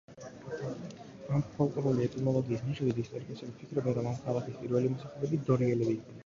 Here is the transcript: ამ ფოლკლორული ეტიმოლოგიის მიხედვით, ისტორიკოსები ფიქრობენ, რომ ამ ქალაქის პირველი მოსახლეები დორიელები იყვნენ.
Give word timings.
ამ 1.35 1.43
ფოლკლორული 1.57 2.03
ეტიმოლოგიის 2.05 2.63
მიხედვით, 2.69 3.03
ისტორიკოსები 3.05 3.55
ფიქრობენ, 3.61 3.95
რომ 3.99 4.09
ამ 4.15 4.19
ქალაქის 4.25 4.59
პირველი 4.65 4.91
მოსახლეები 4.97 5.43
დორიელები 5.53 5.95
იყვნენ. 5.99 6.19